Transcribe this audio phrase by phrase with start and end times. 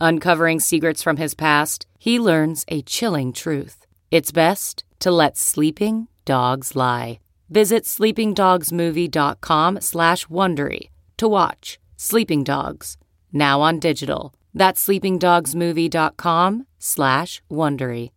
[0.00, 3.86] Uncovering secrets from his past, he learns a chilling truth.
[4.10, 7.20] It's best to let sleeping dogs lie.
[7.50, 12.96] Visit sleepingdogsmovie.com slash Wondery to watch Sleeping Dogs,
[13.30, 14.32] now on digital.
[14.54, 18.10] That's sleepingdogsmovie.com slash Wondery.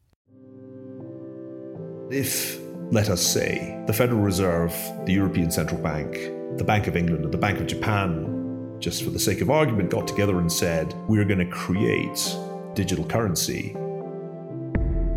[2.10, 2.60] If,
[2.92, 4.74] let us say, the Federal Reserve,
[5.06, 6.14] the European Central Bank,
[6.58, 8.33] the Bank of England, and the Bank of Japan,
[8.84, 12.36] just for the sake of argument, got together and said, we're going to create
[12.74, 13.72] digital currency,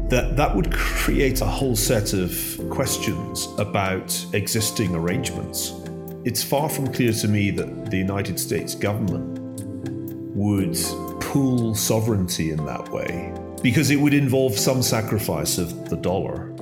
[0.09, 2.31] that that would create a whole set of
[2.71, 5.75] questions about existing arrangements.
[6.25, 9.41] It's far from clear to me that the United States government
[10.37, 10.77] would
[11.21, 16.53] pool sovereignty in that way because it would involve some sacrifice of the dollar.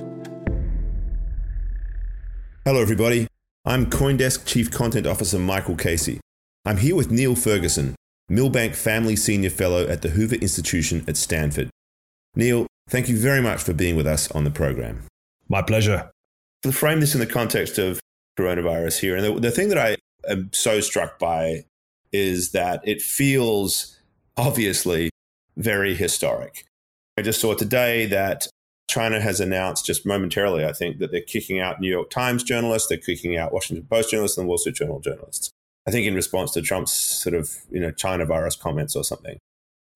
[2.65, 3.27] Hello, everybody.
[3.63, 6.19] I'm Coindesk Chief Content Officer Michael Casey.
[6.67, 7.93] I'm here with Niall Ferguson,
[8.27, 11.69] Milbank Family Senior Fellow at the Hoover Institution at Stanford.
[12.35, 15.03] Niall, thank you very much for being with us on the program.
[15.47, 16.09] My pleasure.
[16.63, 17.99] To frame this in the context of
[18.39, 21.65] coronavirus here, and the, the thing that I am so struck by
[22.11, 23.99] is that it feels
[24.35, 25.11] obviously
[25.57, 26.65] very historic.
[27.15, 28.47] I just saw today that
[28.89, 32.89] China has announced just momentarily, I think, that they're kicking out New York Times journalists,
[32.89, 35.51] they're kicking out Washington Post journalists, and Wall Street Journal journalists.
[35.87, 39.37] I think in response to Trump's sort of, you know, China virus comments or something.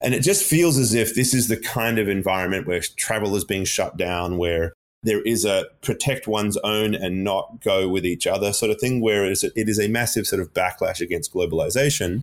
[0.01, 3.43] And it just feels as if this is the kind of environment where travel is
[3.43, 4.73] being shut down, where
[5.03, 9.01] there is a protect one's own and not go with each other sort of thing,
[9.01, 12.21] where it is a massive sort of backlash against globalization.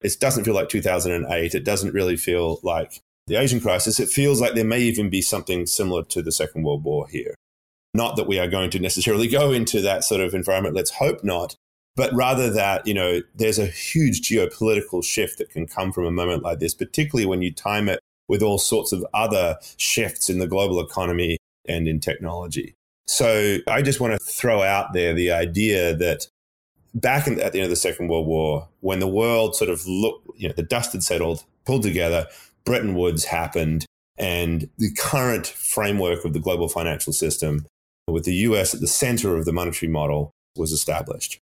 [0.00, 1.54] It doesn't feel like 2008.
[1.54, 5.22] It doesn't really feel like the Asian crisis, it feels like there may even be
[5.22, 7.36] something similar to the Second World War here.
[7.94, 11.22] Not that we are going to necessarily go into that sort of environment, let's hope
[11.22, 11.54] not,
[11.96, 16.10] but rather that, you know, there's a huge geopolitical shift that can come from a
[16.10, 20.38] moment like this, particularly when you time it with all sorts of other shifts in
[20.38, 21.36] the global economy
[21.68, 22.74] and in technology.
[23.06, 26.26] So I just want to throw out there the idea that
[26.94, 29.86] back in, at the end of the Second World War, when the world sort of
[29.86, 32.26] looked, you know, the dust had settled, pulled together,
[32.64, 33.84] Bretton Woods happened,
[34.16, 37.66] and the current framework of the global financial system,
[38.08, 41.38] with the US at the center of the monetary model, was established.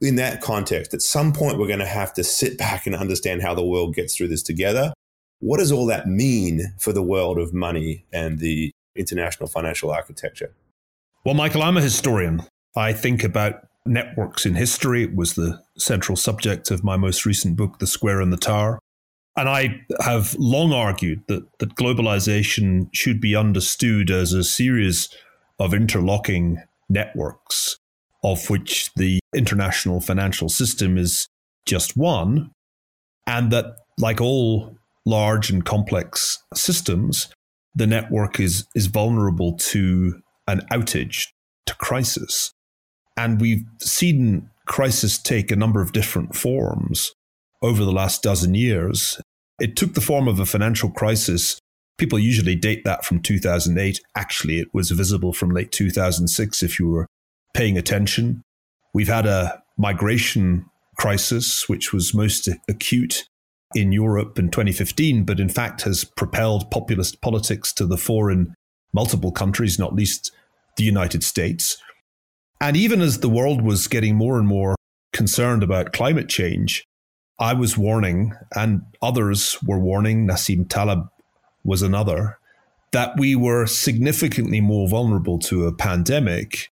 [0.00, 3.42] In that context, at some point, we're going to have to sit back and understand
[3.42, 4.92] how the world gets through this together.
[5.40, 10.54] What does all that mean for the world of money and the international financial architecture?
[11.24, 12.42] Well, Michael, I'm a historian.
[12.76, 15.02] I think about networks in history.
[15.02, 18.78] It was the central subject of my most recent book, The Square and the Tower.
[19.36, 25.08] And I have long argued that, that globalization should be understood as a series
[25.58, 27.77] of interlocking networks,
[28.22, 31.28] of which the international financial system is
[31.66, 32.50] just one.
[33.26, 37.28] And that, like all large and complex systems,
[37.74, 41.26] the network is, is vulnerable to an outage,
[41.66, 42.52] to crisis.
[43.16, 47.12] And we've seen crisis take a number of different forms
[47.62, 49.20] over the last dozen years.
[49.60, 51.58] It took the form of a financial crisis.
[51.98, 54.00] People usually date that from 2008.
[54.14, 57.06] Actually, it was visible from late 2006 if you were
[57.54, 58.42] paying attention.
[58.94, 60.66] We've had a migration
[60.98, 63.28] crisis, which was most acute
[63.74, 68.54] in Europe in 2015, but in fact has propelled populist politics to the fore in
[68.92, 70.32] multiple countries, not least
[70.76, 71.76] the United States.
[72.60, 74.74] And even as the world was getting more and more
[75.12, 76.84] concerned about climate change,
[77.38, 81.08] I was warning, and others were warning, Nassim Taleb
[81.62, 82.38] was another,
[82.92, 86.70] that we were significantly more vulnerable to a pandemic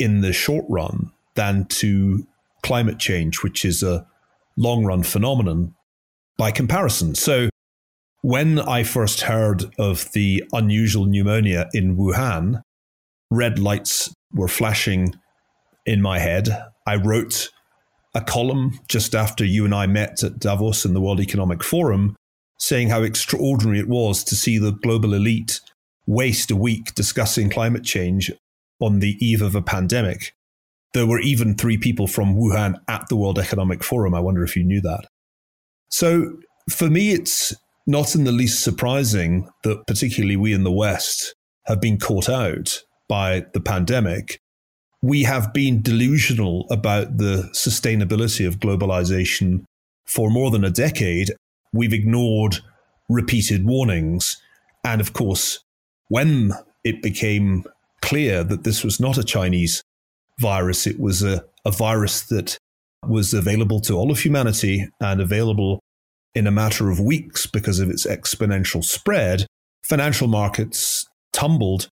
[0.00, 2.26] in the short run than to
[2.62, 4.06] climate change, which is a
[4.56, 5.74] long run phenomenon
[6.36, 7.14] by comparison.
[7.14, 7.48] So
[8.22, 12.62] when I first heard of the unusual pneumonia in Wuhan,
[13.30, 15.14] red lights were flashing
[15.86, 16.48] in my head.
[16.86, 17.50] I wrote
[18.14, 22.16] a column just after you and I met at Davos in the World Economic Forum
[22.58, 25.60] saying how extraordinary it was to see the global elite
[26.06, 28.30] waste a week discussing climate change
[28.80, 30.34] on the eve of a pandemic.
[30.92, 34.14] There were even three people from Wuhan at the World Economic Forum.
[34.14, 35.06] I wonder if you knew that.
[35.88, 36.38] So
[36.68, 37.54] for me, it's
[37.86, 41.34] not in the least surprising that particularly we in the West
[41.66, 44.40] have been caught out by the pandemic.
[45.02, 49.64] We have been delusional about the sustainability of globalization
[50.06, 51.30] for more than a decade.
[51.72, 52.58] We've ignored
[53.08, 54.40] repeated warnings.
[54.84, 55.60] And of course,
[56.08, 56.52] when
[56.84, 57.64] it became
[58.02, 59.82] clear that this was not a Chinese
[60.38, 62.58] virus, it was a, a virus that
[63.06, 65.80] was available to all of humanity and available
[66.34, 69.46] in a matter of weeks because of its exponential spread,
[69.84, 71.88] financial markets tumbled.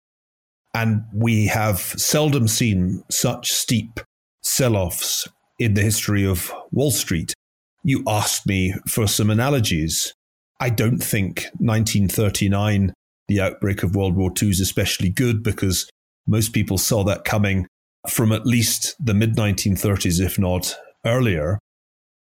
[0.75, 4.01] And we have seldom seen such steep
[4.43, 5.27] sell offs
[5.59, 7.35] in the history of Wall Street.
[7.83, 10.13] You asked me for some analogies.
[10.61, 12.93] I don't think 1939
[13.29, 15.89] the outbreak of World War II is especially good because
[16.29, 17.67] most people saw that coming
[18.09, 21.59] from at least the mid 1930s, if not earlier.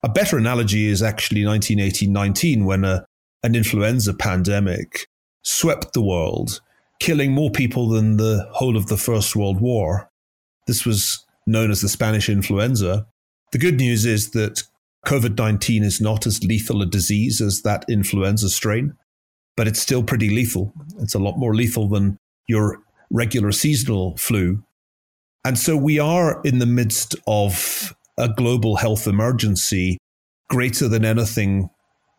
[0.03, 3.05] A better analogy is actually 1918 19, when a,
[3.43, 5.07] an influenza pandemic
[5.43, 6.61] swept the world,
[7.01, 10.09] killing more people than the whole of the First World War.
[10.67, 13.07] This was known as the Spanish influenza.
[13.53, 14.63] The good news is that
[15.07, 18.95] COVID 19 is not as lethal a disease as that influenza strain
[19.57, 20.73] but it's still pretty lethal.
[20.99, 22.79] It's a lot more lethal than your
[23.11, 24.63] regular seasonal flu.
[25.45, 29.99] And so we are in the midst of a global health emergency
[30.49, 31.69] greater than anything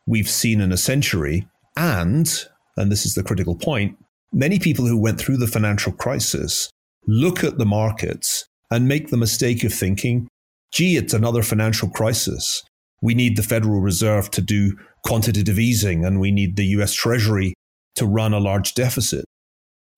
[0.06, 1.48] we've seen in a century.
[1.78, 2.32] And,
[2.78, 3.98] and this is the critical point,
[4.32, 6.70] many people who went through the financial crisis
[7.08, 10.28] look at the markets and make the mistake of thinking,
[10.72, 12.64] gee, it's another financial crisis.
[13.02, 17.54] We need the Federal Reserve to do quantitative easing and we need the US Treasury
[17.96, 19.26] to run a large deficit.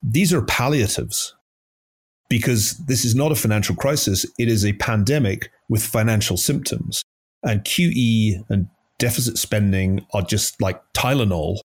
[0.02, 1.36] These are palliatives
[2.30, 7.02] because this is not a financial crisis, it is a pandemic with financial symptoms.
[7.44, 8.68] And QE and
[9.00, 11.60] deficit spending are just like Tylenol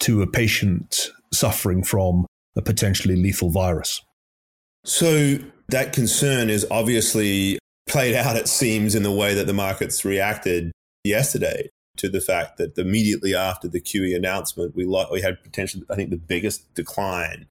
[0.00, 2.26] to a patient suffering from
[2.56, 4.00] a potentially lethal virus.
[4.84, 7.58] So that concern is obviously
[7.88, 10.72] played out, it seems, in the way that the markets reacted
[11.04, 15.84] yesterday to the fact that immediately after the QE announcement, we, lo- we had potentially,
[15.90, 17.46] I think, the biggest decline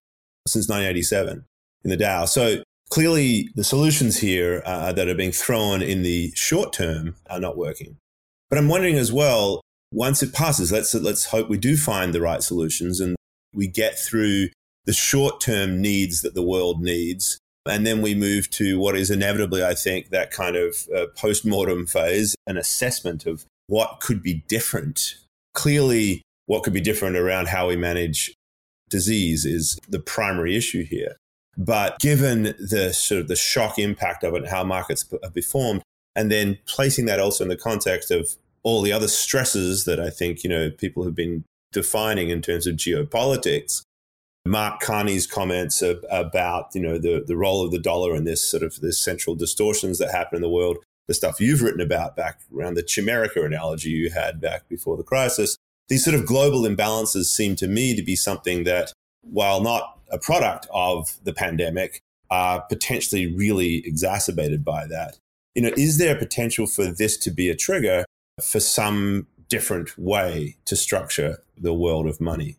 [0.48, 1.46] since 1987
[1.84, 2.26] in the Dow.
[2.26, 7.40] So clearly, the solutions here uh, that are being thrown in the short term are
[7.40, 7.98] not working.
[8.50, 9.62] But I'm wondering as well,
[9.92, 13.16] once it passes, let's let's hope we do find the right solutions and
[13.54, 14.50] we get through
[14.86, 17.38] the short term needs that the world needs.
[17.68, 21.46] And then we move to what is inevitably, I think, that kind of uh, post
[21.46, 25.16] mortem phase, an assessment of what could be different.
[25.54, 28.34] Clearly, what could be different around how we manage
[28.92, 31.18] disease is the primary issue here.
[31.58, 35.82] But given the sort of the shock impact of it, how markets have performed,
[36.16, 40.10] and then placing that also in the context of all the other stresses that I
[40.10, 43.82] think you know people have been defining in terms of geopolitics.
[44.46, 48.64] Mark Carney's comments about you know the the role of the dollar and this sort
[48.64, 50.78] of this central distortions that happen in the world
[51.12, 55.04] the stuff you've written about back around the chimerica analogy you had back before the
[55.04, 55.58] crisis.
[55.92, 58.94] These sort of global imbalances seem to me to be something that,
[59.24, 65.18] while not a product of the pandemic, are potentially really exacerbated by that.
[65.54, 68.06] You know, is there a potential for this to be a trigger
[68.42, 72.56] for some different way to structure the world of money?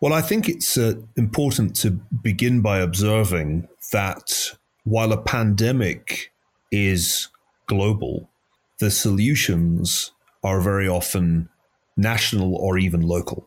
[0.00, 4.52] Well, I think it's uh, important to begin by observing that
[4.84, 6.32] while a pandemic
[6.72, 7.28] is
[7.66, 8.30] global,
[8.78, 11.50] the solutions are very often
[11.96, 13.46] national or even local.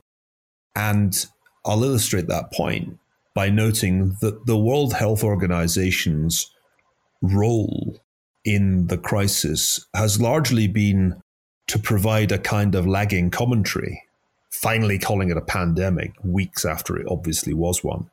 [0.75, 1.13] And
[1.65, 2.97] I'll illustrate that point
[3.35, 6.49] by noting that the World Health Organization's
[7.21, 7.99] role
[8.45, 11.21] in the crisis has largely been
[11.67, 14.03] to provide a kind of lagging commentary,
[14.49, 18.09] finally calling it a pandemic weeks after it obviously was one.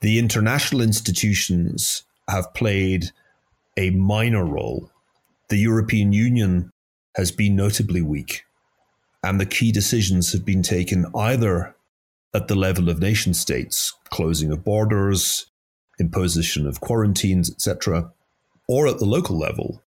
[0.00, 3.10] The international institutions have played
[3.76, 4.90] a minor role
[5.48, 6.70] the European Union
[7.16, 8.42] has been notably weak,
[9.22, 11.74] and the key decisions have been taken either
[12.34, 15.46] at the level of nation states, closing of borders,
[15.98, 18.12] imposition of quarantines, etc.,
[18.68, 19.82] or at the local level,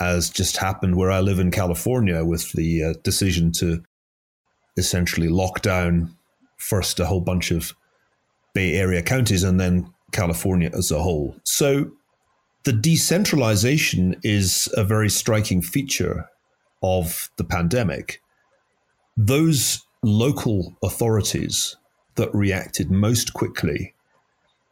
[0.00, 3.82] as just happened where I live in California with the uh, decision to
[4.76, 6.16] essentially lock down
[6.56, 7.74] first a whole bunch of
[8.54, 11.36] Bay Area counties and then California as a whole.
[11.44, 11.90] So
[12.64, 16.28] the decentralization is a very striking feature
[16.82, 18.21] of the pandemic.
[19.16, 21.76] Those local authorities
[22.16, 23.94] that reacted most quickly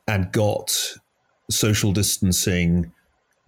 [0.06, 0.76] and got
[1.50, 2.92] social distancing,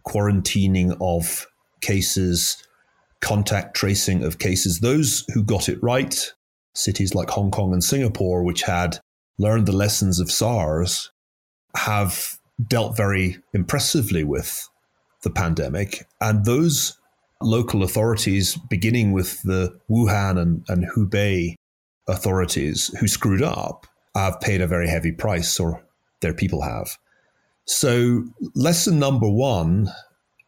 [0.06, 1.46] quarantining of
[1.80, 2.56] cases,
[3.20, 6.32] contact tracing of cases, those who got it right,
[6.74, 8.98] cities like Hong Kong and Singapore, which had
[9.38, 11.10] learned the lessons of SARS,
[11.76, 14.68] have dealt very impressively with
[15.22, 16.06] the pandemic.
[16.20, 16.98] And those
[17.44, 21.54] local authorities, beginning with the Wuhan and, and Hubei
[22.08, 25.82] authorities who screwed up, have paid a very heavy price, or
[26.20, 26.98] their people have.
[27.64, 29.90] So, lesson number one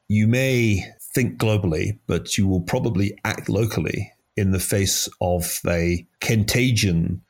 [0.08, 0.84] you may
[1.14, 7.22] think globally, but you will probably act locally in the face of a contagion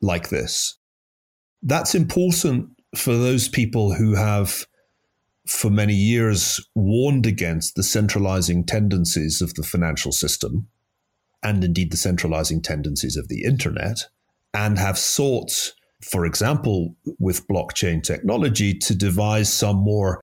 [0.00, 0.76] like this.
[1.62, 4.66] That's important for those people who have,
[5.46, 10.68] for many years, warned against the centralizing tendencies of the financial system
[11.42, 14.06] and indeed the centralizing tendencies of the internet,
[14.54, 20.22] and have sought, for example, with blockchain technology, to devise some more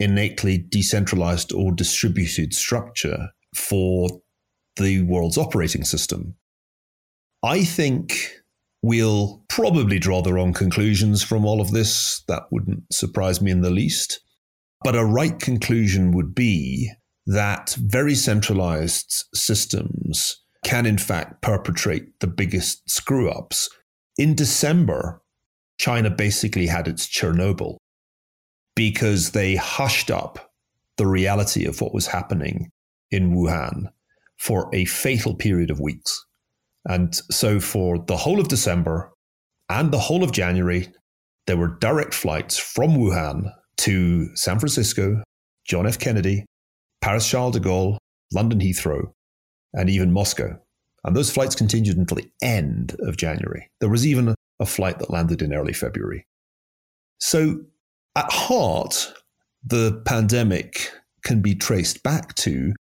[0.00, 4.08] innately decentralized or distributed structure for
[4.76, 6.34] the world's operating system.
[7.42, 8.42] I think
[8.82, 12.22] we'll probably draw the wrong conclusions from all of this.
[12.28, 14.20] That wouldn't surprise me in the least.
[14.86, 16.92] But a right conclusion would be
[17.26, 23.68] that very centralized systems can, in fact, perpetrate the biggest screw ups.
[24.16, 25.20] In December,
[25.76, 27.78] China basically had its Chernobyl
[28.76, 30.52] because they hushed up
[30.98, 32.70] the reality of what was happening
[33.10, 33.86] in Wuhan
[34.38, 36.24] for a fatal period of weeks.
[36.88, 39.12] And so, for the whole of December
[39.68, 40.86] and the whole of January,
[41.48, 45.22] there were direct flights from Wuhan to San Francisco,
[45.66, 45.98] John F.
[45.98, 46.44] Kennedy,
[47.00, 47.98] Paris Charles de Gaulle,
[48.32, 49.12] London Heathrow,
[49.72, 50.58] and even Moscow.
[51.04, 53.68] And those flights continued until the end of January.
[53.80, 56.26] There was even a flight that landed in early February.
[57.20, 57.60] So,
[58.16, 59.12] at heart,
[59.64, 60.90] the pandemic
[61.22, 62.72] can be traced back to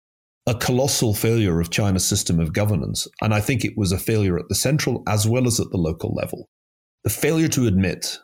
[0.47, 3.09] a colossal failure of China's system of governance.
[3.23, 5.79] And I think it was a failure at the central as well as at the
[5.79, 6.47] local level.
[7.03, 8.19] The failure to admit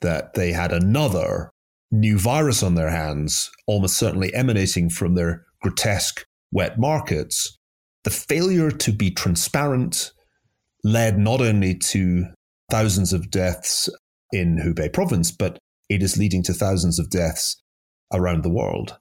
[0.00, 1.51] that they had another
[1.92, 7.58] new virus on their hands, almost certainly emanating from their grotesque wet markets,
[8.04, 10.12] the failure to be transparent
[10.82, 12.26] led not only to
[12.70, 13.88] thousands of deaths
[14.32, 15.58] in Hubei province, but
[15.88, 17.62] it is leading to thousands of deaths
[18.12, 18.98] around the world.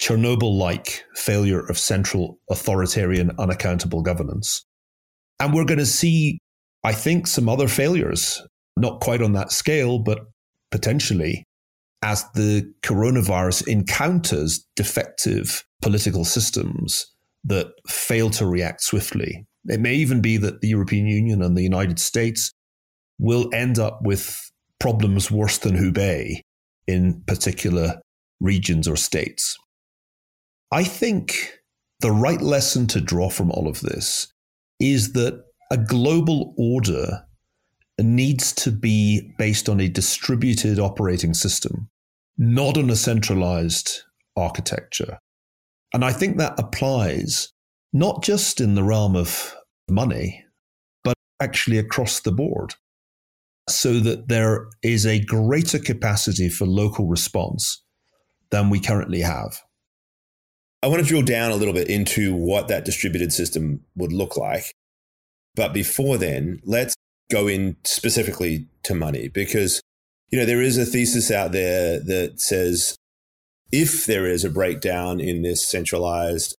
[0.00, 4.66] Chernobyl like failure of central authoritarian, unaccountable governance.
[5.40, 6.38] And we're going to see,
[6.84, 8.42] I think, some other failures,
[8.76, 10.20] not quite on that scale, but
[10.70, 11.45] potentially
[12.02, 17.06] as the coronavirus encounters defective political systems
[17.44, 19.46] that fail to react swiftly.
[19.66, 22.52] It may even be that the European Union and the United States
[23.18, 24.38] will end up with
[24.78, 26.40] problems worse than Hubei
[26.86, 28.00] in particular
[28.40, 29.56] regions or states.
[30.70, 31.58] I think
[32.00, 34.28] the right lesson to draw from all of this
[34.78, 37.25] is that a global order
[38.04, 41.88] needs to be based on a distributed operating system,
[42.36, 44.02] not on a centralized
[44.36, 45.18] architecture.
[45.94, 47.52] And I think that applies
[47.92, 49.54] not just in the realm of
[49.88, 50.44] money,
[51.04, 52.74] but actually across the board,
[53.68, 57.82] so that there is a greater capacity for local response
[58.50, 59.62] than we currently have.
[60.82, 64.36] I want to drill down a little bit into what that distributed system would look
[64.36, 64.72] like.
[65.54, 66.94] But before then, let's
[67.30, 69.80] go in specifically to money because
[70.30, 72.96] you know there is a thesis out there that says
[73.72, 76.56] if there is a breakdown in this centralized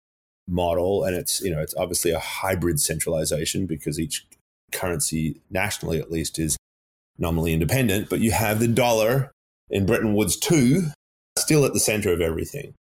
[0.48, 4.26] model and it's you know it's obviously a hybrid centralization because each
[4.72, 6.56] currency nationally at least is
[7.18, 9.30] nominally independent but you have the dollar
[9.70, 10.84] in Bretton Woods 2
[11.38, 12.74] still at the center of everything.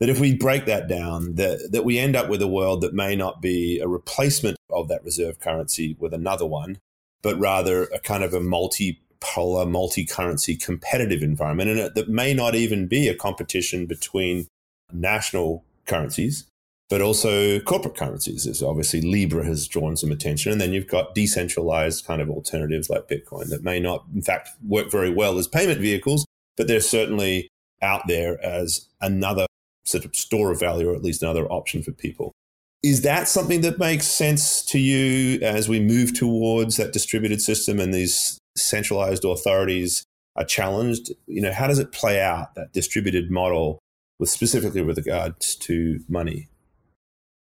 [0.00, 2.92] That if we break that down that that we end up with a world that
[2.92, 6.78] may not be a replacement of that reserve currency with another one
[7.22, 11.70] but rather a kind of a multi polar, multi currency competitive environment.
[11.70, 14.48] And it, that may not even be a competition between
[14.92, 16.44] national currencies,
[16.90, 18.46] but also corporate currencies.
[18.46, 20.52] As obviously Libra has drawn some attention.
[20.52, 24.50] And then you've got decentralized kind of alternatives like Bitcoin that may not, in fact,
[24.66, 26.26] work very well as payment vehicles,
[26.56, 27.48] but they're certainly
[27.80, 29.46] out there as another
[29.84, 32.32] sort of store of value or at least another option for people.
[32.82, 37.78] Is that something that makes sense to you as we move towards that distributed system
[37.78, 41.12] and these centralized authorities are challenged?
[41.26, 43.78] You know, how does it play out that distributed model
[44.18, 46.48] with specifically with regards to money?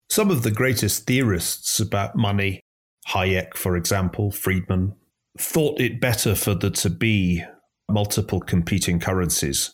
[0.09, 2.59] Some of the greatest theorists about money,
[3.07, 4.95] Hayek, for example, Friedman,
[5.37, 7.45] thought it better for there to be
[7.89, 9.73] multiple competing currencies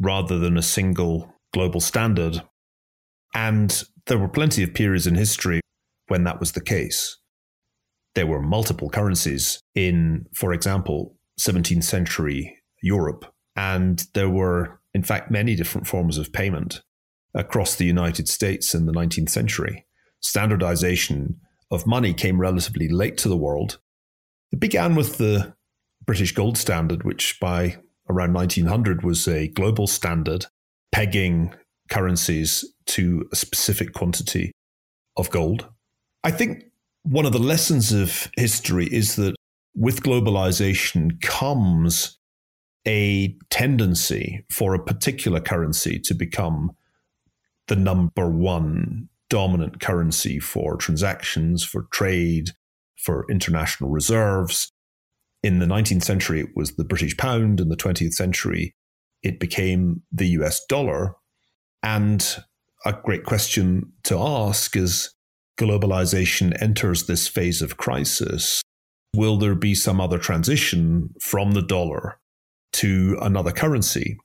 [0.00, 2.42] rather than a single global standard.
[3.34, 5.60] And there were plenty of periods in history
[6.08, 7.16] when that was the case.
[8.14, 15.30] There were multiple currencies in, for example, 17th century Europe, and there were, in fact,
[15.30, 16.82] many different forms of payment
[17.34, 19.86] across the United States in the 19th century.
[20.20, 21.36] Standardization
[21.70, 23.78] of money came relatively late to the world.
[24.50, 25.54] It began with the
[26.04, 27.76] British gold standard, which by
[28.08, 30.46] around 1900 was a global standard,
[30.90, 31.54] pegging
[31.88, 34.52] currencies to a specific quantity
[35.16, 35.68] of gold.
[36.24, 36.64] I think
[37.02, 39.34] one of the lessons of history is that
[39.74, 42.18] with globalization comes
[42.86, 46.72] a tendency for a particular currency to become
[47.68, 52.50] the number one dominant currency for transactions, for trade,
[52.96, 54.70] for international reserves.
[55.42, 57.60] In the 19th century, it was the British pound.
[57.60, 58.74] In the 20th century,
[59.22, 61.14] it became the US dollar.
[61.82, 62.24] And
[62.84, 65.14] a great question to ask is
[65.58, 68.62] globalization enters this phase of crisis.
[69.14, 72.18] Will there be some other transition from the dollar
[72.74, 74.18] to another currency?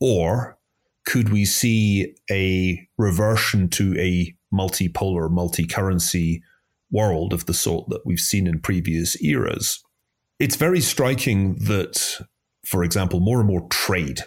[0.00, 0.58] Or
[1.04, 6.42] could we see a reversion to a multipolar, multi currency
[6.90, 9.82] world of the sort that we've seen in previous eras?
[10.40, 12.18] It's very striking that,
[12.64, 14.20] for example, more and more trade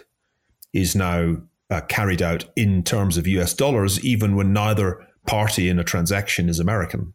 [0.72, 1.36] is now
[1.70, 6.48] uh, carried out in terms of US dollars, even when neither party in a transaction
[6.48, 7.14] is American.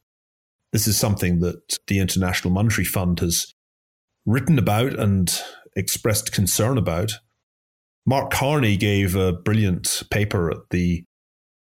[0.72, 3.54] This is something that the International Monetary Fund has
[4.26, 5.34] written about and
[5.76, 7.14] expressed concern about.
[8.06, 11.04] Mark Carney gave a brilliant paper at the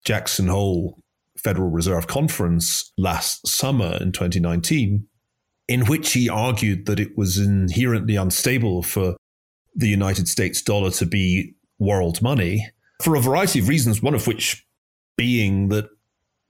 [0.05, 0.99] Jackson Hole
[1.37, 5.05] Federal Reserve Conference last summer in 2019,
[5.67, 9.15] in which he argued that it was inherently unstable for
[9.75, 12.67] the United States dollar to be world money
[13.01, 14.65] for a variety of reasons, one of which
[15.17, 15.89] being that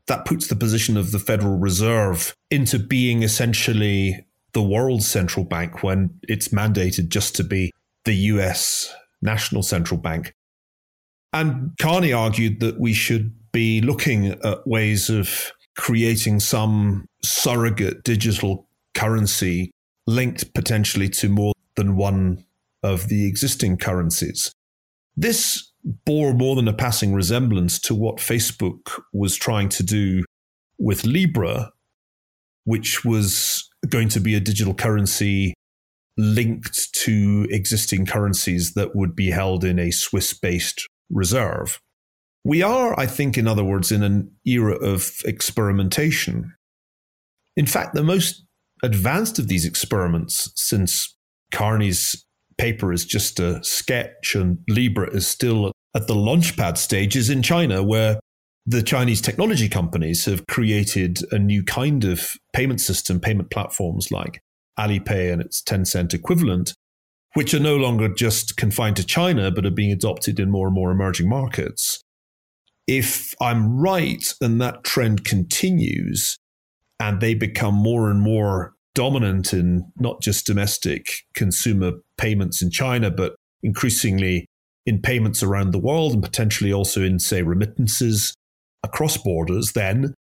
[0.08, 5.84] that puts the position of the Federal Reserve into being essentially the world's central bank
[5.84, 7.72] when it's mandated just to be
[8.06, 10.34] the US national central bank.
[11.32, 18.68] And Carney argued that we should be looking at ways of creating some surrogate digital
[18.96, 19.72] currency
[20.08, 22.44] linked potentially to more than one
[22.82, 24.52] of the existing currencies.
[25.16, 25.69] This
[26.06, 30.24] bore more than a passing resemblance to what Facebook was trying to do
[30.78, 31.72] with Libra,
[32.66, 35.54] which was going to be a digital currency
[36.18, 41.80] linked to existing currencies that would be held in a Swiss based reserve.
[42.44, 46.54] We are, I think, in other words, in an era of experimentation.
[47.58, 48.46] In fact, the most
[48.84, 51.18] advanced of these experiments, since
[51.52, 52.26] Carney's
[52.58, 57.84] paper is just a sketch and Libra is still at the launchpad stages in China,
[57.84, 58.20] where
[58.66, 64.42] the Chinese technology companies have created a new kind of payment system, payment platforms like
[64.80, 66.74] Alipay and its Tencent equivalent,
[67.34, 70.76] which are no longer just confined to China, but are being adopted in more and
[70.76, 72.02] more emerging markets.
[72.88, 76.38] If I'm right and that trend continues,
[77.00, 83.10] and they become more and more dominant in not just domestic consumer payments in China,
[83.10, 84.46] but increasingly
[84.90, 88.34] in payments around the world and potentially also in, say, remittances
[88.84, 90.16] across borders, then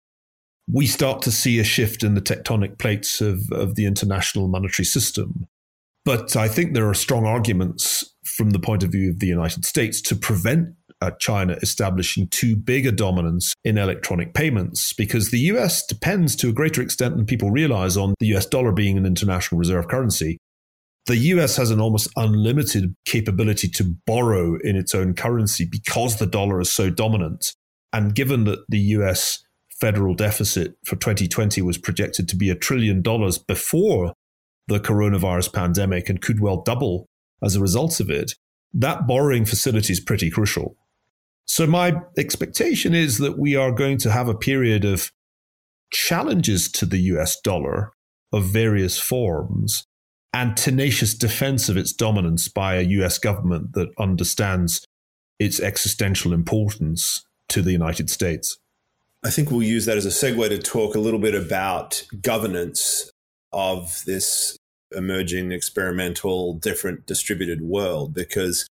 [0.70, 4.84] we start to see a shift in the tectonic plates of, of the international monetary
[4.84, 5.46] system.
[6.04, 9.64] But I think there are strong arguments from the point of view of the United
[9.64, 15.38] States to prevent uh, China establishing too big a dominance in electronic payments because the
[15.52, 19.06] US depends to a greater extent than people realize on the US dollar being an
[19.06, 20.38] international reserve currency
[21.08, 26.26] the US has an almost unlimited capability to borrow in its own currency because the
[26.26, 27.54] dollar is so dominant.
[27.94, 29.42] And given that the US
[29.80, 34.12] federal deficit for 2020 was projected to be a trillion dollars before
[34.66, 37.08] the coronavirus pandemic and could well double
[37.42, 38.34] as a result of it,
[38.74, 40.76] that borrowing facility is pretty crucial.
[41.46, 45.10] So, my expectation is that we are going to have a period of
[45.90, 47.92] challenges to the US dollar
[48.30, 49.86] of various forms
[50.32, 54.84] and tenacious defense of its dominance by a US government that understands
[55.38, 58.58] its existential importance to the United States.
[59.24, 63.10] I think we'll use that as a segue to talk a little bit about governance
[63.52, 64.56] of this
[64.92, 68.66] emerging experimental different distributed world because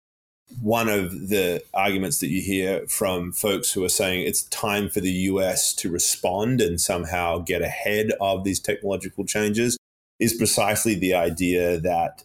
[0.60, 5.00] one of the arguments that you hear from folks who are saying it's time for
[5.00, 9.76] the US to respond and somehow get ahead of these technological changes
[10.18, 12.24] is precisely the idea that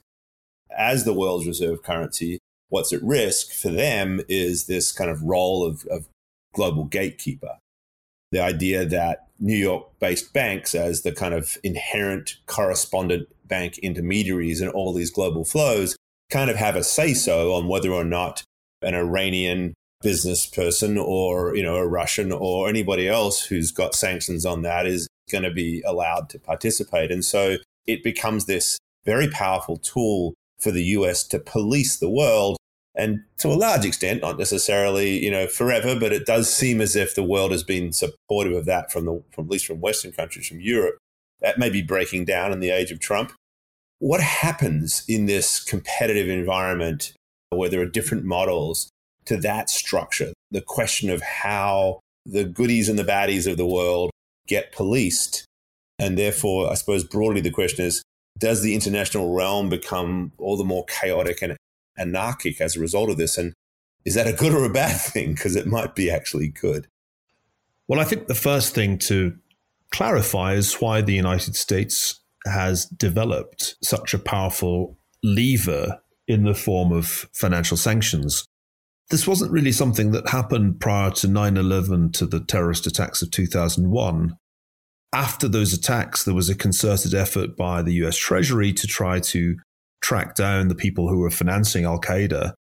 [0.76, 5.66] as the world's reserve currency, what's at risk for them is this kind of role
[5.66, 6.08] of, of
[6.54, 7.58] global gatekeeper.
[8.32, 14.62] The idea that New York based banks, as the kind of inherent correspondent bank intermediaries
[14.62, 15.96] in all these global flows,
[16.30, 18.44] kind of have a say so on whether or not
[18.82, 24.46] an Iranian business person or you know a Russian or anybody else who's got sanctions
[24.46, 27.12] on that is going to be allowed to participate.
[27.12, 27.58] And so
[27.90, 32.58] it becomes this very powerful tool for the US to police the world
[32.96, 36.96] and to a large extent, not necessarily, you know, forever, but it does seem as
[36.96, 40.12] if the world has been supportive of that from the, from at least from Western
[40.12, 40.98] countries, from Europe.
[41.40, 43.32] That may be breaking down in the age of Trump.
[44.00, 47.14] What happens in this competitive environment
[47.52, 48.90] where there are different models
[49.26, 50.34] to that structure?
[50.52, 54.12] The question of how the goodies and the baddies of the world
[54.48, 55.46] get policed.
[56.00, 58.04] And therefore, I suppose broadly, the question is
[58.38, 61.58] does the international realm become all the more chaotic and
[61.98, 63.38] anarchic as a result of this?
[63.38, 63.54] And
[64.06, 65.34] is that a good or a bad thing?
[65.34, 66.88] Because it might be actually good.
[67.88, 69.36] Well, I think the first thing to
[69.92, 76.92] clarify is why the United States has developed such a powerful lever in the form
[76.94, 78.46] of financial sanctions.
[79.10, 83.32] This wasn't really something that happened prior to 9 11 to the terrorist attacks of
[83.32, 84.38] 2001
[85.14, 89.56] after those attacks, there was a concerted effort by the US Treasury to try to
[90.02, 92.54] track down the people who were financing Al Qaeda.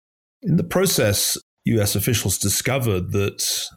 [0.41, 3.67] In the process, US officials discovered that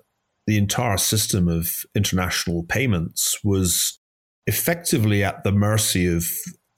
[0.46, 3.98] the entire system of international payments was
[4.46, 6.26] effectively at the mercy of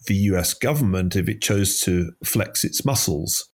[0.06, 3.48] the US government if it chose to flex its muscles.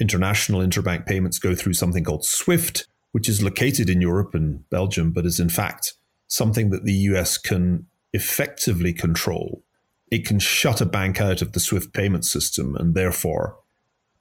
[0.00, 5.12] International interbank payments go through something called SWIFT, which is located in Europe and Belgium,
[5.12, 5.94] but is in fact
[6.32, 9.62] something that the US can effectively control.
[10.10, 13.58] It can shut a bank out of the SWIFT payment system and therefore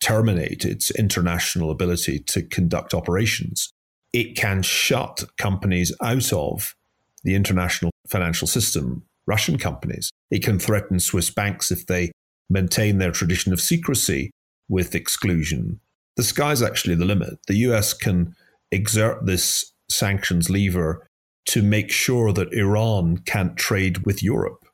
[0.01, 3.71] terminate its international ability to conduct operations.
[4.11, 6.75] It can shut companies out of
[7.23, 10.11] the international financial system, Russian companies.
[10.29, 12.11] It can threaten Swiss banks if they
[12.49, 14.31] maintain their tradition of secrecy
[14.67, 15.79] with exclusion.
[16.17, 17.39] The sky's actually the limit.
[17.47, 18.35] The US can
[18.69, 21.07] exert this sanctions lever
[21.47, 24.65] to make sure that Iran can't trade with Europe,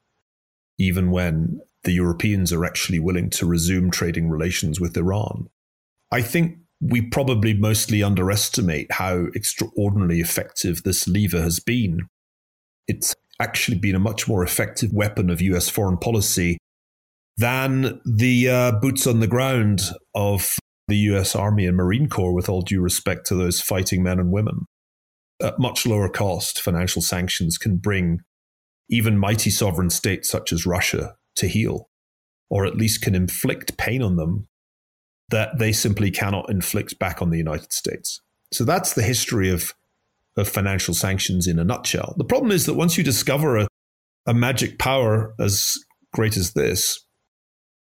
[0.78, 5.48] even when the Europeans are actually willing to resume trading relations with Iran.
[6.12, 12.08] I think we probably mostly underestimate how extraordinarily effective this lever has been.
[12.88, 16.58] It's actually been a much more effective weapon of US foreign policy
[17.38, 19.82] than the uh, boots on the ground
[20.14, 24.20] of the US Army and Marine Corps, with all due respect to those fighting men
[24.20, 24.66] and women
[25.42, 28.20] at much lower cost, financial sanctions can bring
[28.90, 31.90] even mighty sovereign states such as Russia to heel,
[32.50, 34.48] or at least can inflict pain on them
[35.30, 38.22] that they simply cannot inflict back on the United States.
[38.54, 39.74] So that's the history of,
[40.38, 42.16] of financial sanctions in a nutshell.
[42.18, 43.68] The problem is that once you discover a,
[44.26, 45.76] a magic power as
[46.14, 47.06] great as this,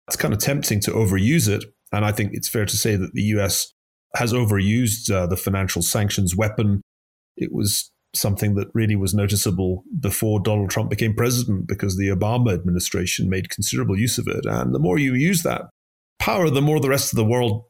[0.08, 1.64] it's kind of tempting to overuse it.
[1.92, 3.72] And I think it's fair to say that the US
[4.14, 6.80] has overused uh, the financial sanctions weapon
[7.36, 12.54] it was something that really was noticeable before Donald Trump became president because the Obama
[12.54, 14.46] administration made considerable use of it.
[14.46, 15.62] And the more you use that
[16.18, 17.64] power, the more the rest of the world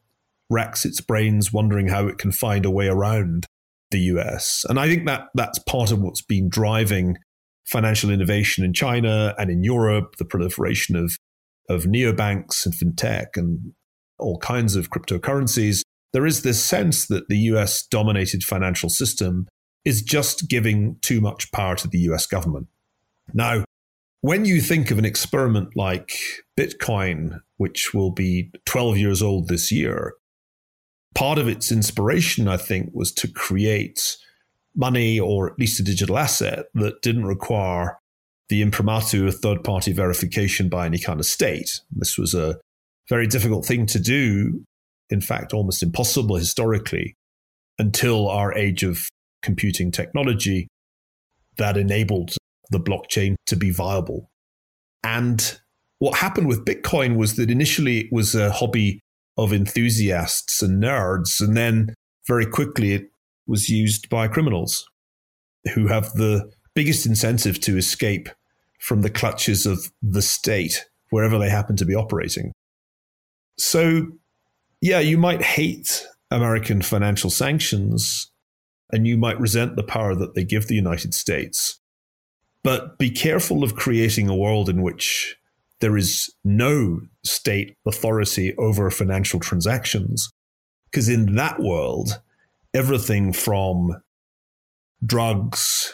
[0.49, 3.45] racks its brains wondering how it can find a way around
[3.91, 4.65] the US.
[4.69, 7.17] And I think that that's part of what's been driving
[7.65, 11.17] financial innovation in China and in Europe, the proliferation of,
[11.69, 13.73] of neobanks and fintech and
[14.19, 15.81] all kinds of cryptocurrencies.
[16.13, 19.47] There is this sense that the US dominated financial system
[19.85, 22.67] is just giving too much power to the US government.
[23.33, 23.63] Now,
[24.21, 26.17] when you think of an experiment like
[26.57, 30.13] Bitcoin, which will be 12 years old this year,
[31.15, 34.17] part of its inspiration, I think, was to create
[34.75, 37.97] money or at least a digital asset that didn't require
[38.49, 41.81] the imprimatur of third party verification by any kind of state.
[41.91, 42.59] This was a
[43.09, 44.63] very difficult thing to do,
[45.09, 47.15] in fact, almost impossible historically,
[47.79, 49.07] until our age of
[49.41, 50.67] computing technology
[51.57, 52.35] that enabled
[52.69, 54.29] the blockchain to be viable.
[55.03, 55.59] And
[55.99, 58.99] what happened with Bitcoin was that initially it was a hobby
[59.37, 61.93] of enthusiasts and nerds, and then
[62.27, 63.09] very quickly it
[63.47, 64.85] was used by criminals.
[65.73, 68.29] who have the biggest incentive to escape
[68.79, 72.51] from the clutches of the state wherever they happen to be operating.
[73.57, 74.07] So,
[74.81, 78.31] yeah, you might hate American financial sanctions
[78.91, 81.79] and you might resent the power that they give the United States.
[82.63, 85.37] But be careful of creating a world in which
[85.79, 90.31] there is no state authority over financial transactions.
[90.85, 92.19] Because in that world,
[92.73, 94.01] everything from
[95.05, 95.93] drugs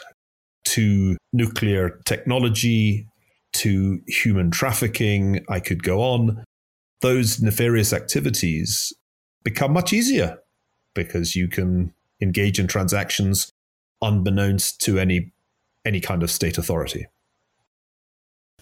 [0.64, 3.06] to nuclear technology
[3.52, 6.44] to human trafficking, I could go on,
[7.00, 8.92] those nefarious activities
[9.44, 10.38] become much easier
[10.94, 13.50] because you can engage in transactions
[14.02, 15.32] unbeknownst to any
[15.84, 17.06] any kind of state authority.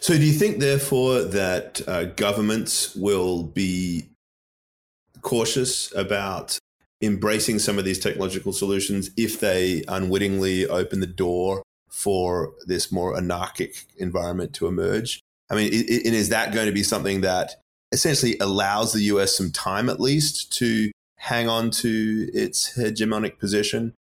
[0.00, 4.08] So, do you think, therefore, that uh, governments will be
[5.20, 6.58] cautious about
[7.00, 13.16] embracing some of these technological solutions if they unwittingly open the door for this more
[13.16, 15.20] anarchic environment to emerge?
[15.50, 17.56] I mean, and is that going to be something that
[17.92, 20.90] essentially allows the US some time at least to
[21.22, 23.94] hang on to its hegemonic position?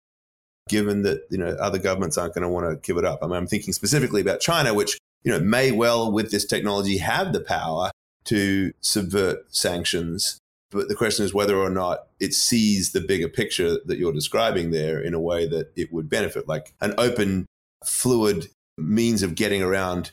[0.69, 3.19] Given that you know other governments aren't going to want to give it up.
[3.21, 6.97] I mean, I'm thinking specifically about China, which you know may well, with this technology,
[6.97, 7.91] have the power
[8.25, 10.37] to subvert sanctions.
[10.71, 14.69] But the question is whether or not it sees the bigger picture that you're describing
[14.69, 17.47] there in a way that it would benefit, like an open
[17.83, 20.11] fluid means of getting around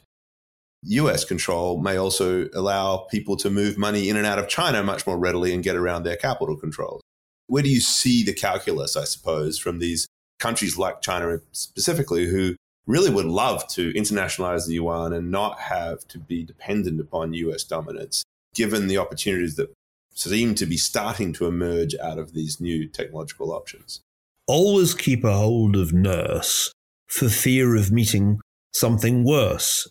[0.89, 5.07] US control may also allow people to move money in and out of China much
[5.07, 7.03] more readily and get around their capital controls.
[7.49, 10.07] Where do you see the calculus, I suppose, from these
[10.39, 16.07] countries like China specifically, who really would love to internationalize the yuan and not have
[16.09, 19.73] to be dependent upon US dominance, given the opportunities that
[20.15, 24.01] seem to be starting to emerge out of these new technological options?
[24.47, 26.73] Always keep a hold of nurse
[27.07, 28.39] for fear of meeting
[28.73, 29.89] something worse.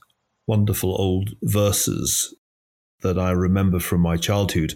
[0.48, 2.36] Wonderful old verses
[3.02, 4.76] that I remember from my childhood.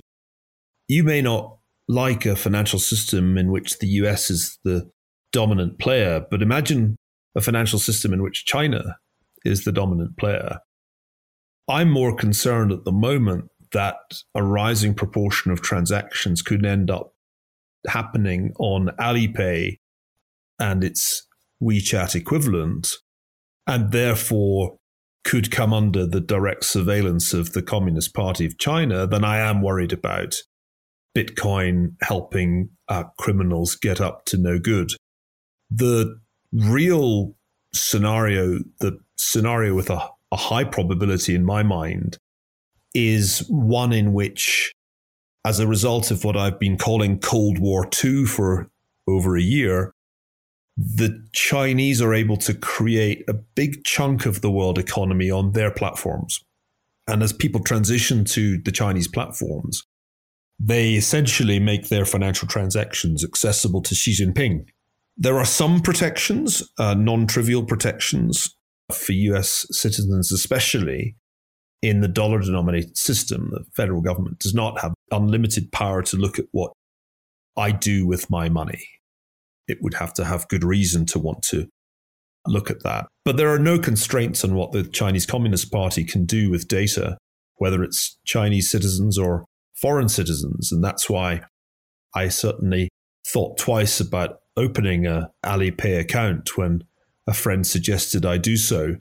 [0.88, 4.90] You may not like a financial system in which the US is the
[5.32, 6.96] dominant player, but imagine
[7.36, 8.98] a financial system in which China
[9.46, 10.60] is the dominant player.
[11.68, 13.96] I'm more concerned at the moment that
[14.34, 17.14] a rising proportion of transactions could end up
[17.88, 19.78] happening on Alipay
[20.60, 21.28] and its
[21.62, 22.96] WeChat equivalent,
[23.68, 24.79] and therefore
[25.30, 29.62] could come under the direct surveillance of the Communist Party of China, then I am
[29.62, 30.38] worried about
[31.16, 34.90] Bitcoin helping uh, criminals get up to no good.
[35.70, 36.20] The
[36.52, 37.36] real
[37.76, 42.18] scenario, the scenario with a, a high probability in my mind,
[42.96, 44.74] is one in which,
[45.46, 48.72] as a result of what I've been calling Cold War II for
[49.08, 49.94] over a year,
[50.80, 55.72] the Chinese are able to create a big chunk of the world economy on their
[55.72, 56.40] platforms.
[57.06, 59.84] And as people transition to the Chinese platforms,
[60.58, 64.68] they essentially make their financial transactions accessible to Xi Jinping.
[65.18, 68.56] There are some protections, uh, non trivial protections
[68.90, 71.18] for US citizens, especially
[71.82, 73.50] in the dollar denominated system.
[73.52, 76.72] The federal government does not have unlimited power to look at what
[77.58, 78.88] I do with my money
[79.70, 81.68] it would have to have good reason to want to
[82.48, 83.08] look at that.
[83.24, 87.18] But there are no constraints on what the Chinese Communist Party can do with data,
[87.56, 89.46] whether it's Chinese citizens or
[89.80, 90.72] foreign citizens.
[90.72, 91.42] And that's why
[92.16, 92.90] I certainly
[93.28, 96.84] thought twice about opening a Alipay account when
[97.28, 98.96] a friend suggested I do so.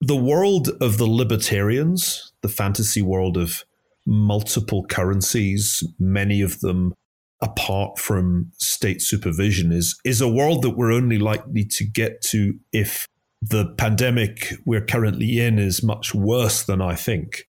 [0.00, 3.64] The world of the libertarians, the fantasy world of
[4.06, 6.92] multiple currencies, many of them
[7.40, 12.54] apart from state supervision is is a world that we're only likely to get to
[12.72, 13.06] if
[13.42, 17.46] the pandemic we're currently in is much worse than I think.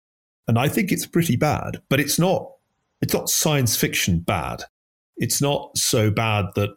[0.47, 2.51] And I think it's pretty bad, but it's not
[3.01, 4.65] it's not science fiction bad.
[5.17, 6.71] It's not so bad that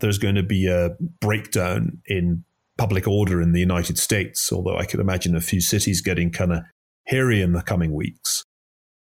[0.00, 2.44] there's going to be a breakdown in
[2.78, 6.52] public order in the United States, although I could imagine a few cities getting kind
[6.52, 6.60] of
[7.06, 8.44] hairy in the coming weeks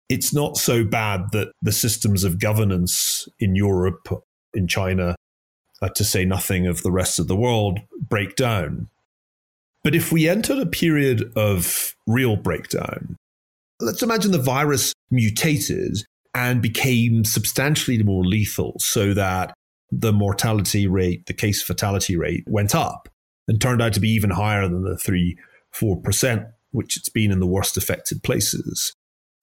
[0.09, 4.07] it's not so bad that the systems of governance in Europe,
[4.53, 5.15] in China,
[5.81, 8.87] uh, to say nothing of the rest of the world, break down.
[9.83, 13.15] But if we entered a period of real breakdown,
[13.79, 15.97] let's imagine the virus mutated
[16.33, 19.53] and became substantially more lethal so that
[19.91, 23.09] the mortality rate, the case fatality rate went up
[23.47, 25.37] and turned out to be even higher than the 3
[25.73, 28.93] 4%, which it's been in the worst affected places.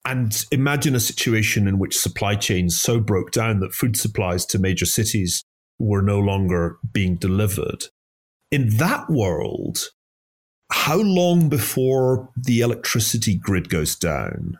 [0.05, 4.59] And imagine a situation in which supply chains so broke down that food supplies to
[4.59, 5.43] major cities
[5.79, 7.85] were no longer being delivered.
[8.53, 9.79] in that world,
[10.71, 14.59] how long before the electricity grid goes down?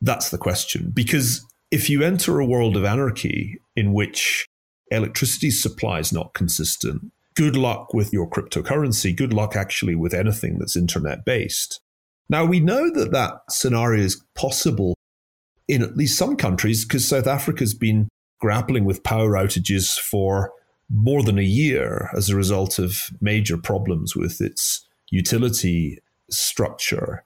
[0.00, 0.90] That's the question.
[0.94, 4.46] Because if you enter a world of anarchy in which
[4.90, 9.14] electricity supply is not consistent, good luck with your cryptocurrency.
[9.14, 11.80] Good luck actually with anything that's internet based.
[12.28, 14.96] Now, we know that that scenario is possible
[15.68, 18.08] in at least some countries because South Africa's been
[18.40, 20.52] grappling with power outages for
[20.90, 25.98] more than a year as a result of major problems with its utility
[26.30, 27.24] structure.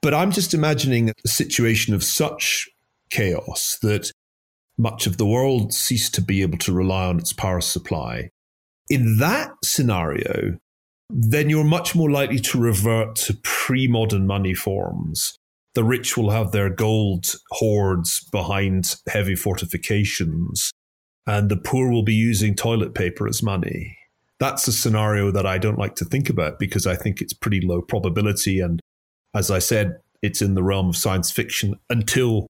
[0.00, 2.68] But I'm just imagining a situation of such
[3.10, 4.12] chaos that
[4.78, 8.30] much of the world ceased to be able to rely on its power supply.
[8.88, 10.58] In that scenario,
[11.12, 15.36] then you're much more likely to revert to pre modern money forms.
[15.74, 20.72] The rich will have their gold hoards behind heavy fortifications,
[21.26, 23.96] and the poor will be using toilet paper as money.
[24.40, 27.60] That's a scenario that I don't like to think about because I think it's pretty
[27.60, 28.58] low probability.
[28.58, 28.80] And
[29.34, 32.46] as I said, it's in the realm of science fiction until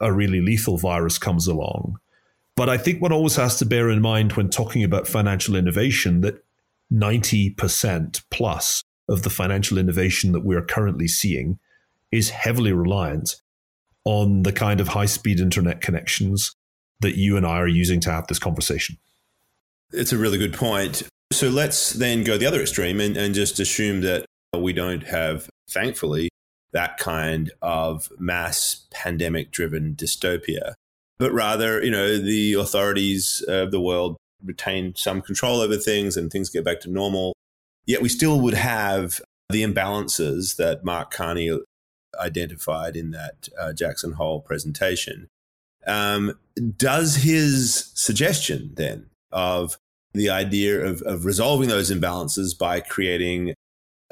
[0.00, 1.96] a really lethal virus comes along.
[2.56, 6.22] But I think one always has to bear in mind when talking about financial innovation
[6.22, 6.44] that
[6.92, 11.58] 90% plus of the financial innovation that we're currently seeing
[12.12, 13.36] is heavily reliant
[14.04, 16.54] on the kind of high speed internet connections
[17.00, 18.96] that you and I are using to have this conversation.
[19.92, 21.02] It's a really good point.
[21.32, 24.24] So let's then go the other extreme and, and just assume that
[24.56, 26.30] we don't have, thankfully,
[26.72, 30.74] that kind of mass pandemic driven dystopia,
[31.18, 36.30] but rather, you know, the authorities of the world retain some control over things and
[36.30, 37.34] things get back to normal.
[37.86, 39.20] Yet we still would have
[39.50, 41.58] the imbalances that Mark Carney
[42.18, 45.28] identified in that uh, Jackson Hole presentation.
[45.86, 46.38] Um,
[46.76, 49.78] does his suggestion then of
[50.12, 53.54] the idea of, of resolving those imbalances by creating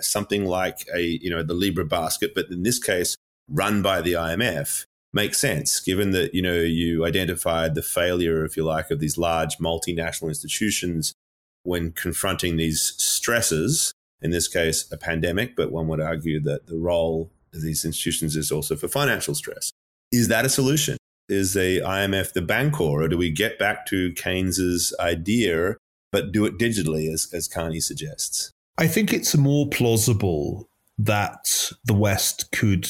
[0.00, 3.16] something like a you know the Libra basket, but in this case
[3.48, 8.56] run by the IMF, makes sense given that you know you identified the failure, if
[8.56, 11.14] you like, of these large multinational institutions
[11.62, 13.92] when confronting these stresses.
[14.22, 18.36] In this case, a pandemic, but one would argue that the role of these institutions
[18.36, 19.70] is also for financial stress.
[20.10, 20.96] Is that a solution?
[21.28, 25.76] Is the IMF the bancor, or do we get back to Keynes's idea,
[26.12, 28.50] but do it digitally, as, as Carney suggests?
[28.78, 32.88] I think it's more plausible that the West could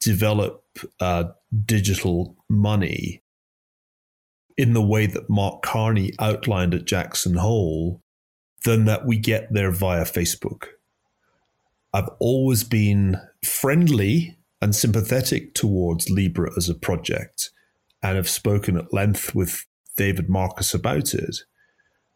[0.00, 0.64] develop
[1.00, 1.24] uh,
[1.64, 3.22] digital money
[4.56, 8.02] in the way that Mark Carney outlined at Jackson Hole
[8.64, 10.66] than that we get there via Facebook.
[11.94, 17.50] I've always been friendly and sympathetic towards Libra as a project
[18.02, 19.64] and have spoken at length with
[19.96, 21.38] David Marcus about it.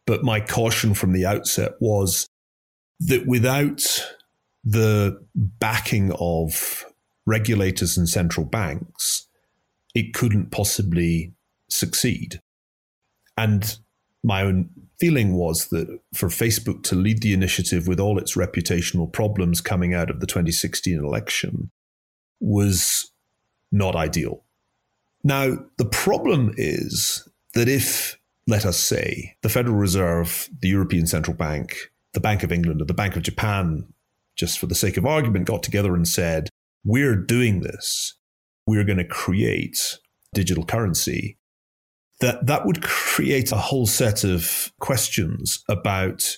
[0.07, 2.29] But my caution from the outset was
[3.01, 3.83] that without
[4.65, 6.85] the backing of
[7.27, 9.29] regulators and central banks,
[9.95, 11.35] it couldn't possibly
[11.69, 12.41] succeed.
[13.37, 13.79] And
[14.25, 19.13] my own feeling was that for Facebook to lead the initiative with all its reputational
[19.13, 21.71] problems coming out of the 2016 election
[22.41, 23.11] was
[23.73, 24.45] not ideal.
[25.25, 31.37] Now, the problem is that if, let us say, the Federal Reserve, the European Central
[31.37, 33.87] Bank, the Bank of England, or the Bank of Japan,
[34.37, 36.49] just for the sake of argument, got together and said,
[36.85, 38.15] we're doing this.
[38.67, 39.99] We're going to create
[40.35, 41.39] digital currency.
[42.21, 46.37] That that would create a whole set of questions about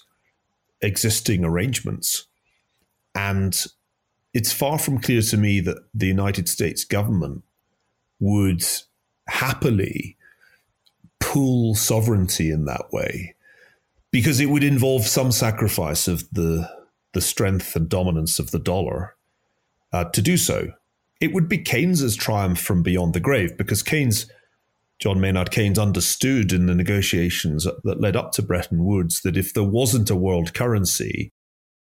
[0.81, 2.27] existing arrangements.
[3.15, 3.55] And
[4.33, 7.45] it's far from clear to me that the United States government
[8.19, 8.65] would
[9.29, 10.17] happily
[11.21, 13.35] pool sovereignty in that way
[14.11, 16.69] because it would involve some sacrifice of the
[17.13, 19.14] the strength and dominance of the dollar
[19.95, 20.73] uh, to do so.
[21.21, 24.27] It would be Keynes's triumph from beyond the grave because Keynes,
[24.99, 29.55] John Maynard Keynes, understood in the negotiations that led up to Bretton Woods that if
[29.55, 31.33] there wasn't a world currency,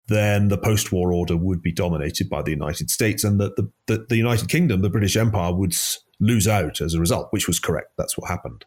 [0.08, 3.72] then the post war order would be dominated by the United States and that the,
[3.88, 5.74] the, the United Kingdom, the British Empire, would
[6.20, 7.94] lose out as a result, which was correct.
[7.98, 8.66] That's what happened.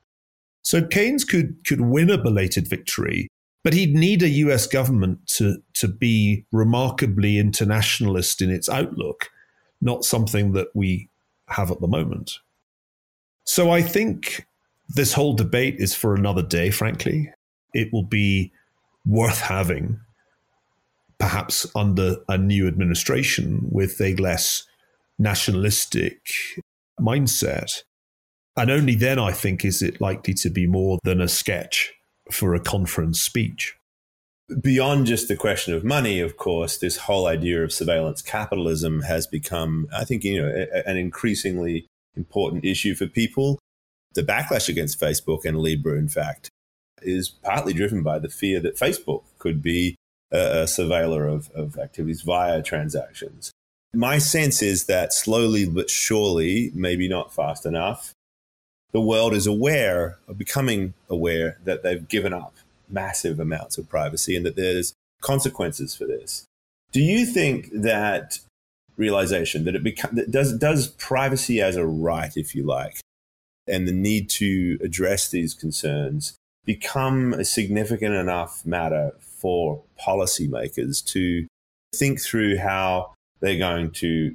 [0.63, 3.29] So Keynes could, could win a belated victory
[3.67, 9.29] but he'd need a US government to, to be remarkably internationalist in its outlook,
[9.81, 11.11] not something that we
[11.49, 12.39] have at the moment.
[13.43, 14.47] So I think
[14.89, 17.33] this whole debate is for another day, frankly.
[17.75, 18.53] It will be
[19.05, 19.99] worth having,
[21.19, 24.63] perhaps under a new administration with a less
[25.19, 26.21] nationalistic
[27.01, 27.83] mindset.
[28.57, 31.93] And only then, I think, is it likely to be more than a sketch
[32.31, 33.77] for a conference speech.
[34.61, 39.27] beyond just the question of money, of course, this whole idea of surveillance capitalism has
[39.27, 43.59] become, I think, you know, a, an increasingly important issue for people.
[44.15, 46.49] The backlash against Facebook and Libra, in fact,
[47.03, 49.97] is partly driven by the fear that Facebook could be
[50.33, 53.51] a, a surveiller of, of activities via transactions.
[53.93, 58.13] My sense is that slowly but surely, maybe not fast enough,
[58.97, 62.55] the world is aware of becoming aware that they've given up
[62.89, 66.47] massive amounts of privacy and that there's consequences for this.
[66.93, 68.39] Do you think that
[68.97, 73.01] realization that it becomes does does privacy as a right, if you like,
[73.69, 76.35] and the need to address these concerns
[76.65, 81.47] become a significant enough matter for policymakers to
[81.95, 84.35] think through how they're going to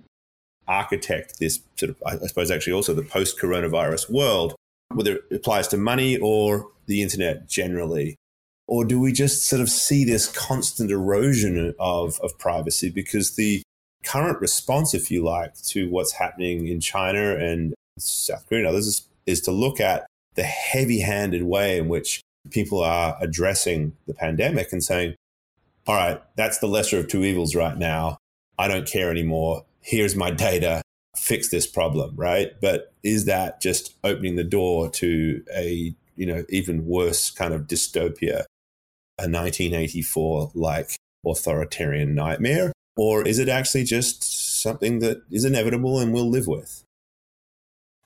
[0.68, 4.55] architect this sort of, I suppose, actually also the post coronavirus world,
[4.93, 8.16] whether it applies to money or the internet generally.
[8.68, 13.64] Or do we just sort of see this constant erosion of, of privacy because the
[14.03, 18.88] current response, if you like, to what's happening in China and South Korea and others
[18.88, 20.05] is, is to look at
[20.36, 25.16] the heavy handed way in which people are addressing the pandemic and saying,
[25.88, 28.18] all right, that's the lesser of two evils right now.
[28.57, 29.66] I don't care anymore.
[29.82, 30.82] Here's my data.
[31.17, 32.51] Fix this problem, right?
[32.61, 37.67] But is that just opening the door to a, you know, even worse kind of
[37.67, 38.45] dystopia
[39.17, 42.71] a 1984 like authoritarian nightmare?
[42.97, 46.84] Or is it actually just something that is inevitable and we'll live with?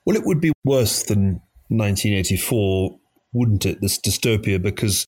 [0.04, 2.98] Well, it would be worse than 1984,
[3.32, 3.80] wouldn't it?
[3.80, 5.04] This dystopia, because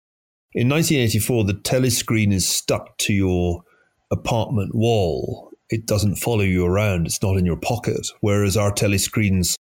[0.53, 3.63] in 1984, the telescreen is stuck to your
[4.11, 5.53] apartment wall.
[5.71, 8.09] It doesn't follow you around, it's not in your pocket.
[8.21, 9.57] Whereas our telescreens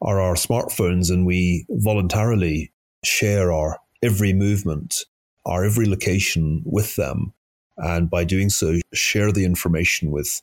[0.00, 2.72] are our smartphones, and we voluntarily
[3.04, 5.04] share our every movement
[5.48, 7.32] our every location with them.
[7.78, 10.42] And by doing so, share the information with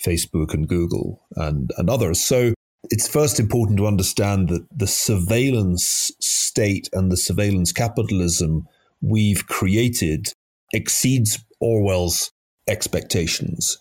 [0.00, 2.20] Facebook and Google and, and others.
[2.20, 2.54] So
[2.84, 8.66] it's first important to understand that the surveillance state and the surveillance capitalism
[9.00, 10.32] we've created
[10.72, 12.32] exceeds Orwell's
[12.68, 13.78] expectations.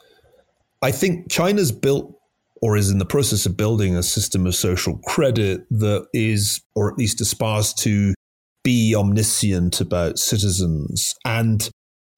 [0.81, 2.15] I think China's built
[2.61, 6.91] or is in the process of building a system of social credit that is, or
[6.91, 8.13] at least aspires to
[8.63, 11.15] be omniscient about citizens.
[11.25, 11.67] And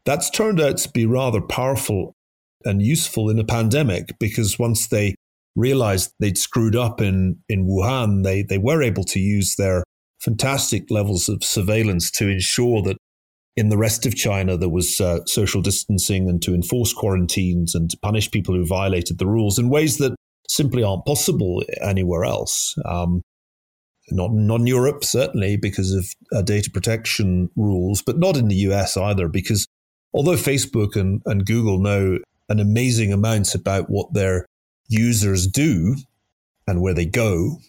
[0.06, 2.16] that's turned out to be rather powerful
[2.66, 5.16] and useful in a pandemic because once they
[5.56, 9.84] realized they'd screwed up in, in Wuhan, they, they were able to use their
[10.20, 12.98] fantastic levels of surveillance to ensure that
[13.56, 17.90] in the rest of China there was uh, social distancing and to enforce quarantines and
[17.90, 20.16] to punish people who violated the rules in ways that
[20.48, 22.76] simply aren't possible anywhere else.
[22.86, 23.22] Um,
[24.10, 28.98] not, in Europe, certainly because of uh, data protection rules, but not in the US
[28.98, 29.66] either, because
[30.14, 34.46] although Facebook and, and Google know an amazing amount about what their
[34.90, 35.96] users do
[36.68, 37.60] and where they go,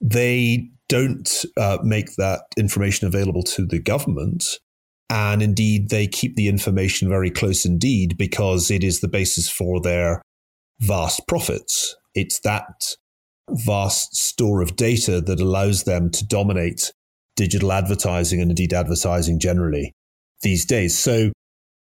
[0.00, 4.44] they don't uh, make that information available to the government.
[5.14, 9.80] And indeed, they keep the information very close indeed because it is the basis for
[9.80, 10.20] their
[10.80, 11.94] vast profits.
[12.16, 12.96] It's that
[13.48, 16.92] vast store of data that allows them to dominate
[17.36, 19.92] digital advertising and indeed advertising generally
[20.42, 20.98] these days.
[20.98, 21.30] So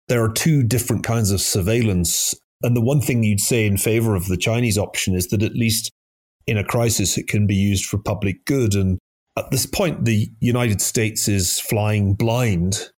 [0.08, 2.34] there are two different kinds of surveillance.
[2.62, 5.54] And the one thing you'd say in favor of the Chinese option is that at
[5.54, 5.90] least
[6.46, 8.74] in a crisis, it can be used for public good.
[8.74, 8.98] And
[9.38, 12.91] at this point, the United States is flying blind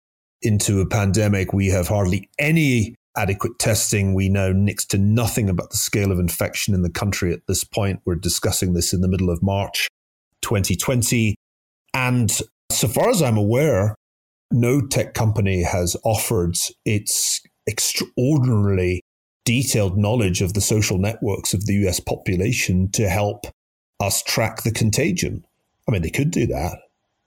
[0.44, 1.52] into a pandemic.
[1.52, 4.14] We have hardly any adequate testing.
[4.14, 7.64] We know next to nothing about the scale of infection in the country at this
[7.64, 8.00] point.
[8.04, 9.88] We're discussing this in the middle of March
[10.42, 11.36] 2020.
[11.92, 12.30] And
[12.70, 13.94] so far as I'm aware,
[14.50, 19.00] no tech company has offered its extraordinarily
[19.44, 23.46] detailed knowledge of the social networks of the US population to help
[24.00, 25.44] us track the contagion.
[25.88, 26.78] I mean, they could do that.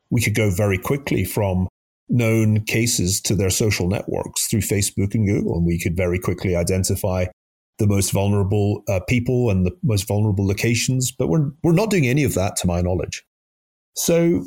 [0.09, 1.67] We could go very quickly from
[2.09, 5.57] known cases to their social networks through Facebook and Google.
[5.57, 7.25] And we could very quickly identify
[7.79, 11.11] the most vulnerable uh, people and the most vulnerable locations.
[11.11, 13.23] But we're, we're not doing any of that to my knowledge.
[13.95, 14.45] So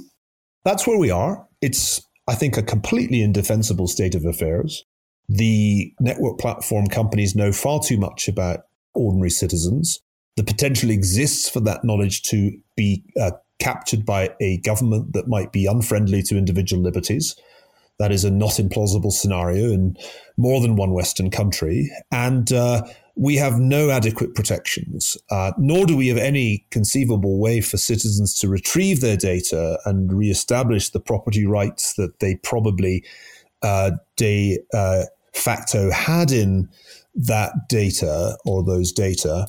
[0.64, 1.46] that's where we are.
[1.61, 4.84] It's, I think, a completely indefensible state of affairs.
[5.28, 8.61] The network platform companies know far too much about
[8.94, 10.00] ordinary citizens.
[10.36, 15.52] The potential exists for that knowledge to be uh, captured by a government that might
[15.52, 17.36] be unfriendly to individual liberties.
[17.98, 19.96] That is a not implausible scenario in
[20.36, 21.90] more than one Western country.
[22.11, 22.82] And uh,
[23.14, 28.34] we have no adequate protections, uh, nor do we have any conceivable way for citizens
[28.36, 33.04] to retrieve their data and reestablish the property rights that they probably
[33.62, 35.02] uh, de uh,
[35.34, 36.68] facto had in
[37.14, 39.46] that data or those data,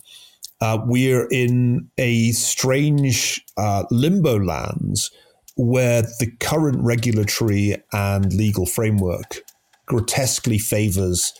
[0.61, 5.11] uh, we're in a strange uh, limbo lands
[5.55, 9.41] where the current regulatory and legal framework
[9.85, 11.33] grotesquely favors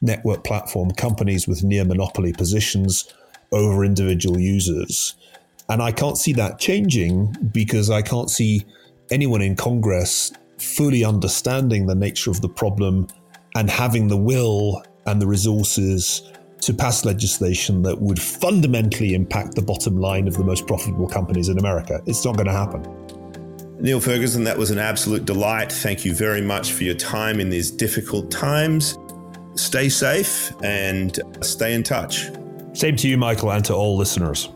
[0.00, 3.12] network platform companies with near monopoly positions
[3.52, 5.14] over individual users.
[5.68, 8.66] And I can't see that changing because I can't see
[9.10, 13.06] anyone in Congress fully understanding the nature of the problem
[13.54, 16.22] and having the will and the resources
[16.62, 21.48] to pass legislation that would fundamentally impact the bottom line of the most profitable companies
[21.48, 22.00] in America.
[22.06, 22.82] It's not going to happen.
[23.80, 25.72] Niall Ferguson, that was an absolute delight.
[25.72, 28.96] Thank you very much for your time in these difficult times.
[29.56, 32.30] Stay safe and stay in touch.
[32.74, 34.48] Same to you, Michael, and to all listeners.